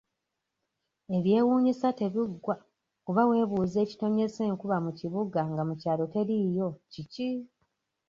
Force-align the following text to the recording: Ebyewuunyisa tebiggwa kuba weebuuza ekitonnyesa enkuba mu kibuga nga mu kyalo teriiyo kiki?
Ebyewuunyisa 1.17 1.87
tebiggwa 1.99 2.55
kuba 3.05 3.21
weebuuza 3.29 3.77
ekitonnyesa 3.81 4.41
enkuba 4.49 4.77
mu 4.85 4.91
kibuga 4.99 5.41
nga 5.51 5.63
mu 5.67 5.75
kyalo 5.81 6.03
teriiyo 6.13 6.67
kiki? 6.91 7.29